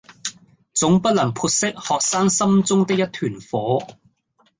[0.73, 3.87] 總不能潑熄學生心中的一團火